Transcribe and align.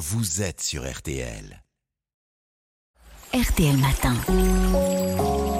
vous 0.00 0.40
êtes 0.40 0.62
sur 0.62 0.90
RTL. 0.90 1.62
RTL 3.34 3.76
Matin. 3.76 4.14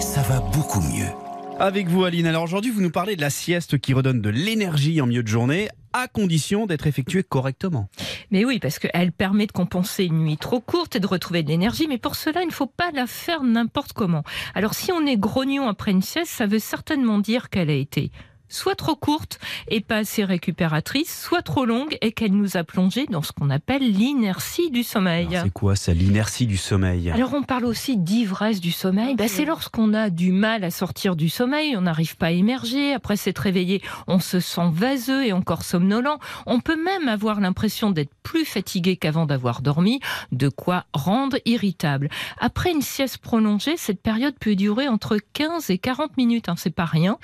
Ça 0.00 0.22
va 0.22 0.40
beaucoup 0.40 0.80
mieux. 0.80 1.10
Avec 1.58 1.88
vous, 1.88 2.04
Aline. 2.04 2.26
Alors 2.26 2.44
aujourd'hui, 2.44 2.70
vous 2.70 2.80
nous 2.80 2.90
parlez 2.90 3.16
de 3.16 3.20
la 3.20 3.28
sieste 3.28 3.78
qui 3.78 3.92
redonne 3.92 4.22
de 4.22 4.30
l'énergie 4.30 4.98
en 5.02 5.06
milieu 5.06 5.22
de 5.22 5.28
journée, 5.28 5.68
à 5.92 6.08
condition 6.08 6.64
d'être 6.64 6.86
effectuée 6.86 7.22
correctement. 7.22 7.90
Mais 8.30 8.46
oui, 8.46 8.60
parce 8.60 8.78
qu'elle 8.78 9.12
permet 9.12 9.46
de 9.46 9.52
compenser 9.52 10.04
une 10.04 10.20
nuit 10.20 10.38
trop 10.38 10.60
courte 10.60 10.96
et 10.96 11.00
de 11.00 11.06
retrouver 11.06 11.42
de 11.42 11.50
l'énergie. 11.50 11.86
Mais 11.86 11.98
pour 11.98 12.16
cela, 12.16 12.40
il 12.40 12.48
ne 12.48 12.52
faut 12.52 12.64
pas 12.64 12.92
la 12.92 13.06
faire 13.06 13.42
n'importe 13.42 13.92
comment. 13.92 14.24
Alors 14.54 14.72
si 14.72 14.90
on 14.90 15.04
est 15.04 15.18
grognon 15.18 15.68
après 15.68 15.90
une 15.90 16.00
sieste, 16.00 16.30
ça 16.30 16.46
veut 16.46 16.58
certainement 16.58 17.18
dire 17.18 17.50
qu'elle 17.50 17.68
a 17.68 17.74
été 17.74 18.10
soit 18.50 18.74
trop 18.74 18.96
courte 18.96 19.38
et 19.68 19.80
pas 19.80 19.98
assez 19.98 20.24
récupératrice, 20.24 21.22
soit 21.22 21.42
trop 21.42 21.64
longue 21.64 21.96
et 22.02 22.12
qu'elle 22.12 22.32
nous 22.32 22.56
a 22.56 22.64
plongé 22.64 23.06
dans 23.06 23.22
ce 23.22 23.32
qu'on 23.32 23.48
appelle 23.48 23.82
l'inertie 23.82 24.70
du 24.70 24.82
sommeil. 24.82 25.28
C'est 25.30 25.52
quoi 25.52 25.76
ça, 25.76 25.94
l'inertie 25.94 26.46
du 26.46 26.56
sommeil 26.56 27.10
Alors 27.10 27.32
on 27.34 27.42
parle 27.42 27.64
aussi 27.64 27.96
d'ivresse 27.96 28.60
du 28.60 28.72
sommeil. 28.72 29.14
Ben, 29.14 29.28
c'est 29.28 29.44
lorsqu'on 29.44 29.94
a 29.94 30.10
du 30.10 30.32
mal 30.32 30.64
à 30.64 30.70
sortir 30.70 31.16
du 31.16 31.28
sommeil, 31.28 31.76
on 31.76 31.82
n'arrive 31.82 32.16
pas 32.16 32.26
à 32.26 32.30
émerger, 32.32 32.92
après 32.92 33.16
s'être 33.16 33.38
réveillé, 33.38 33.80
on 34.06 34.18
se 34.18 34.40
sent 34.40 34.70
vaseux 34.72 35.24
et 35.24 35.32
encore 35.32 35.62
somnolent. 35.62 36.18
On 36.46 36.60
peut 36.60 36.82
même 36.82 37.08
avoir 37.08 37.40
l'impression 37.40 37.90
d'être 37.90 38.12
plus 38.22 38.44
fatigué 38.44 38.96
qu'avant 38.96 39.26
d'avoir 39.26 39.62
dormi, 39.62 40.00
de 40.32 40.48
quoi 40.48 40.84
rendre 40.92 41.38
irritable. 41.44 42.08
Après 42.40 42.72
une 42.72 42.82
sieste 42.82 43.18
prolongée, 43.18 43.76
cette 43.76 44.02
période 44.02 44.34
peut 44.38 44.56
durer 44.56 44.88
entre 44.88 45.18
15 45.32 45.70
et 45.70 45.78
40 45.78 46.16
minutes, 46.16 46.48
hein, 46.48 46.54
c'est 46.56 46.74
pas 46.74 46.84
rien. 46.84 47.18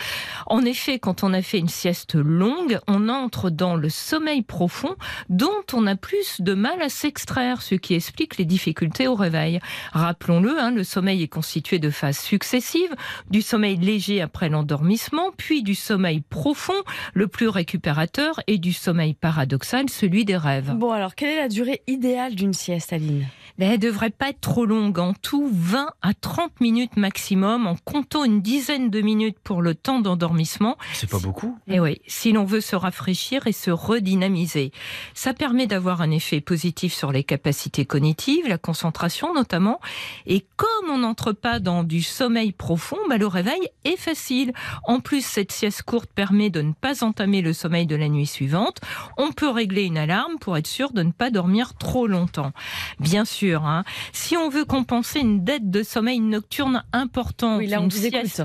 En 0.46 0.62
effet, 0.62 0.98
quand 0.98 1.15
quand 1.16 1.28
on 1.28 1.32
a 1.32 1.40
fait 1.40 1.58
une 1.58 1.68
sieste 1.68 2.14
longue, 2.14 2.78
on 2.86 3.08
entre 3.08 3.48
dans 3.48 3.74
le 3.74 3.88
sommeil 3.88 4.42
profond 4.42 4.96
dont 5.30 5.62
on 5.72 5.86
a 5.86 5.96
plus 5.96 6.42
de 6.42 6.52
mal 6.52 6.82
à 6.82 6.90
s'extraire, 6.90 7.62
ce 7.62 7.74
qui 7.74 7.94
explique 7.94 8.36
les 8.36 8.44
difficultés 8.44 9.08
au 9.08 9.14
réveil. 9.14 9.60
Rappelons-le, 9.92 10.60
hein, 10.60 10.72
le 10.72 10.84
sommeil 10.84 11.22
est 11.22 11.28
constitué 11.28 11.78
de 11.78 11.88
phases 11.88 12.18
successives, 12.18 12.94
du 13.30 13.40
sommeil 13.40 13.76
léger 13.76 14.20
après 14.20 14.50
l'endormissement, 14.50 15.30
puis 15.34 15.62
du 15.62 15.74
sommeil 15.74 16.20
profond, 16.20 16.82
le 17.14 17.28
plus 17.28 17.48
récupérateur, 17.48 18.40
et 18.46 18.58
du 18.58 18.74
sommeil 18.74 19.14
paradoxal, 19.14 19.88
celui 19.88 20.26
des 20.26 20.36
rêves. 20.36 20.74
Bon, 20.74 20.90
alors 20.90 21.14
quelle 21.14 21.30
est 21.30 21.40
la 21.40 21.48
durée 21.48 21.80
idéale 21.86 22.34
d'une 22.34 22.52
sieste, 22.52 22.92
Aline? 22.92 23.26
Mais 23.58 23.66
elle 23.66 23.78
devrait 23.78 24.10
pas 24.10 24.28
être 24.28 24.40
trop 24.40 24.66
longue, 24.66 24.98
en 24.98 25.14
tout 25.14 25.48
20 25.50 25.88
à 26.02 26.12
30 26.12 26.60
minutes 26.60 26.98
maximum, 26.98 27.66
en 27.66 27.76
comptant 27.76 28.24
une 28.24 28.42
dizaine 28.42 28.90
de 28.90 29.00
minutes 29.00 29.38
pour 29.42 29.62
le 29.62 29.74
temps 29.74 30.00
d'endormissement. 30.00 30.76
C'est 31.08 31.16
pas 31.16 31.22
beaucoup. 31.22 31.58
Et 31.66 31.80
oui, 31.80 32.00
si 32.06 32.32
l'on 32.32 32.44
veut 32.44 32.60
se 32.60 32.76
rafraîchir 32.76 33.46
et 33.46 33.52
se 33.52 33.70
redynamiser. 33.70 34.72
Ça 35.14 35.34
permet 35.34 35.66
d'avoir 35.66 36.00
un 36.00 36.10
effet 36.10 36.40
positif 36.40 36.94
sur 36.94 37.12
les 37.12 37.24
capacités 37.24 37.84
cognitives, 37.84 38.48
la 38.48 38.58
concentration 38.58 39.34
notamment. 39.34 39.80
Et 40.26 40.46
comme 40.56 40.90
on 40.90 40.98
n'entre 40.98 41.32
pas 41.32 41.58
dans 41.58 41.82
du 41.82 42.02
sommeil 42.02 42.52
profond, 42.52 42.98
bah, 43.08 43.18
le 43.18 43.26
réveil 43.26 43.68
est 43.84 43.96
facile. 43.98 44.52
En 44.84 45.00
plus, 45.00 45.24
cette 45.24 45.52
sieste 45.52 45.82
courte 45.82 46.10
permet 46.14 46.50
de 46.50 46.62
ne 46.62 46.72
pas 46.72 47.04
entamer 47.04 47.42
le 47.42 47.52
sommeil 47.52 47.86
de 47.86 47.96
la 47.96 48.08
nuit 48.08 48.26
suivante. 48.26 48.78
On 49.16 49.32
peut 49.32 49.50
régler 49.50 49.82
une 49.84 49.98
alarme 49.98 50.38
pour 50.40 50.56
être 50.56 50.66
sûr 50.66 50.92
de 50.92 51.02
ne 51.02 51.12
pas 51.12 51.30
dormir 51.30 51.74
trop 51.74 52.06
longtemps. 52.06 52.52
Bien 53.00 53.24
sûr, 53.24 53.66
Hein. 53.66 53.84
Si 54.12 54.36
on 54.36 54.48
veut 54.48 54.64
compenser 54.64 55.20
une 55.20 55.44
dette 55.44 55.70
de 55.70 55.82
sommeil 55.82 56.20
nocturne 56.20 56.84
importante, 56.92 57.58
oui, 57.58 57.66
là, 57.66 57.78
une 57.80 57.90
sieste, 57.90 58.42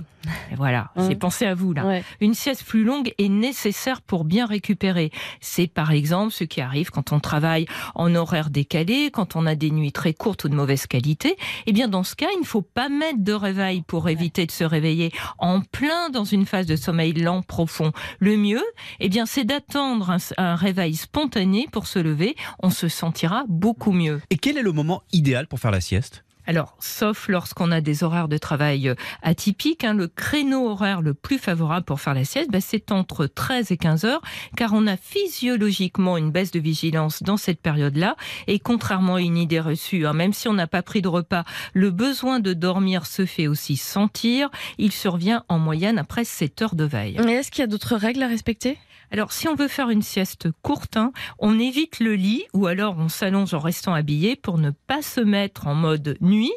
voilà, 0.56 0.92
c'est 0.98 1.16
pensé 1.16 1.46
à 1.46 1.54
vous 1.54 1.74
là. 1.74 2.02
Une 2.20 2.34
sieste 2.34 2.51
plus 2.56 2.84
longue 2.84 3.14
est 3.18 3.30
nécessaire 3.30 4.02
pour 4.02 4.26
bien 4.26 4.46
récupérer. 4.46 5.12
C'est 5.40 5.68
par 5.68 5.92
exemple 5.92 6.32
ce 6.32 6.44
qui 6.44 6.62
arrive 6.62 6.90
quand 6.90 7.12
on 7.12 7.20
travaille 7.20 7.66
en 7.96 8.14
horaire 8.16 8.50
décalé, 8.50 9.10
quand 9.12 9.36
on 9.36 9.46
a 9.46 9.56
des 9.56 9.72
nuits 9.72 9.92
très 9.92 10.14
courtes 10.14 10.44
ou 10.44 10.50
de 10.50 10.56
mauvaise 10.56 10.88
qualité. 10.88 11.38
Eh 11.66 11.74
bien, 11.74 11.88
dans 11.88 12.04
ce 12.04 12.16
cas, 12.16 12.28
il 12.36 12.42
ne 12.42 12.46
faut 12.46 12.62
pas 12.62 12.90
mettre 12.90 13.20
de 13.20 13.34
réveil 13.34 13.82
pour 13.82 14.10
éviter 14.10 14.46
de 14.46 14.52
se 14.52 14.64
réveiller 14.64 15.12
en 15.40 15.62
plein 15.62 16.10
dans 16.10 16.26
une 16.26 16.46
phase 16.46 16.66
de 16.66 16.76
sommeil 16.76 17.14
lent 17.14 17.42
profond. 17.42 17.92
Le 18.20 18.38
mieux, 18.38 18.64
eh 19.00 19.10
bien, 19.10 19.26
c'est 19.26 19.44
d'attendre 19.44 20.10
un, 20.12 20.18
un 20.38 20.56
réveil 20.56 20.96
spontané 20.96 21.68
pour 21.72 21.88
se 21.88 22.00
lever. 22.00 22.36
On 22.60 22.70
se 22.70 22.88
sentira 22.88 23.46
beaucoup 23.48 23.92
mieux. 23.92 24.22
Et 24.30 24.38
quel 24.38 24.58
est 24.58 24.64
le 24.64 24.72
moment 24.72 25.04
idéal 25.12 25.48
pour 25.48 25.60
faire 25.60 25.72
la 25.72 25.82
sieste? 25.82 26.24
Alors, 26.48 26.76
sauf 26.80 27.28
lorsqu'on 27.28 27.72
a 27.72 27.82
des 27.82 28.04
horaires 28.04 28.28
de 28.28 28.38
travail 28.38 28.90
euh, 28.90 28.96
atypiques, 29.22 29.84
hein, 29.84 29.94
le 29.94 30.08
créneau 30.08 30.70
horaire 30.70 31.02
le 31.02 31.14
plus 31.14 31.38
favorable 31.38 31.86
pour 31.86 32.02
faire 32.02 32.14
la 32.14 32.26
sieste, 32.26 32.50
bah, 32.52 32.62
c'est 32.62 32.92
entre 32.92 33.28
13 33.28 33.72
et 33.72 33.78
15 33.78 34.06
heures, 34.06 34.22
car 34.58 34.72
on 34.74 34.88
a 34.88 34.98
physiologiquement 34.98 36.18
une 36.18 36.32
baisse 36.32 36.52
de 36.52 36.60
vigilance 36.60 37.24
dans 37.24 37.38
cette 37.38 37.62
période-là. 37.62 38.16
Et 38.48 38.60
contrairement 38.60 39.16
à 39.16 39.22
une 39.22 39.38
idée 39.38 39.60
reçue, 39.60 40.06
hein, 40.06 40.14
même 40.14 40.34
si 40.34 40.48
on 40.48 40.54
n'a 40.54 40.68
pas 40.68 40.82
pris 40.82 41.02
de 41.02 41.08
repas, 41.08 41.44
le 41.74 41.92
besoin 41.92 42.40
de 42.40 42.54
dormir 42.54 43.06
se 43.06 43.26
fait 43.26 43.48
aussi 43.48 43.78
sentir. 43.78 44.50
Il 44.78 44.92
survient 44.92 45.44
en 45.48 45.60
moyenne 45.60 46.00
après 46.00 46.24
7 46.24 46.62
heures 46.62 46.76
de 46.76 46.86
veille. 46.86 47.18
est-ce 47.18 47.52
qu'il 47.52 47.62
y 47.62 47.64
a 47.64 47.68
d'autres 47.68 47.96
règles 47.96 48.24
à 48.24 48.28
respecter? 48.28 48.78
Alors, 49.12 49.34
si 49.34 49.50
on 49.50 49.56
veut 49.56 49.68
faire 49.68 49.90
une 49.90 50.02
sieste 50.02 50.48
courte, 50.62 50.96
hein, 50.96 51.12
on 51.38 51.60
évite 51.60 52.00
le 52.00 52.16
lit 52.16 52.46
ou 52.54 52.68
alors 52.68 52.96
on 52.98 53.10
s'allonge 53.10 53.54
en 53.54 53.60
restant 53.60 53.94
habillé 53.94 54.38
pour 54.38 54.58
ne 54.58 54.72
pas 54.72 55.02
se 55.02 55.20
mettre 55.20 55.68
en 55.68 55.76
mode 55.76 56.18
nuit. 56.22 56.54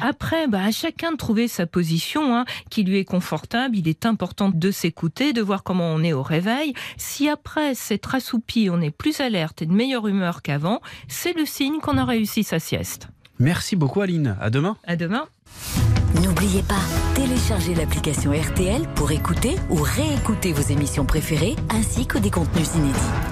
Après, 0.00 0.46
bah, 0.48 0.64
à 0.64 0.70
chacun 0.70 1.12
de 1.12 1.16
trouver 1.16 1.48
sa 1.48 1.66
position 1.66 2.34
hein, 2.34 2.44
qui 2.70 2.82
lui 2.82 2.98
est 2.98 3.04
confortable. 3.04 3.76
Il 3.76 3.88
est 3.88 4.06
important 4.06 4.48
de 4.48 4.70
s'écouter, 4.70 5.34
de 5.34 5.42
voir 5.42 5.62
comment 5.62 5.88
on 5.88 6.02
est 6.02 6.14
au 6.14 6.22
réveil. 6.22 6.72
Si 6.96 7.28
après 7.28 7.74
s'être 7.74 8.14
assoupi, 8.14 8.68
on 8.70 8.80
est 8.80 8.90
plus 8.90 9.20
alerte 9.20 9.60
et 9.60 9.66
de 9.66 9.72
meilleure 9.72 10.08
humeur 10.08 10.40
qu'avant, 10.40 10.80
c'est 11.08 11.36
le 11.36 11.44
signe 11.44 11.78
qu'on 11.80 11.98
a 11.98 12.04
réussi 12.04 12.42
sa 12.42 12.58
sieste. 12.58 13.08
Merci 13.38 13.76
beaucoup 13.76 14.00
Aline. 14.00 14.36
À 14.40 14.48
demain. 14.48 14.76
À 14.84 14.96
demain. 14.96 15.26
N'oubliez 16.20 16.62
pas, 16.62 16.82
téléchargez 17.14 17.74
l'application 17.74 18.32
RTL 18.32 18.86
pour 18.94 19.12
écouter 19.12 19.56
ou 19.70 19.76
réécouter 19.76 20.52
vos 20.52 20.60
émissions 20.60 21.06
préférées 21.06 21.56
ainsi 21.70 22.06
que 22.06 22.18
des 22.18 22.30
contenus 22.30 22.68
inédits. 22.74 23.31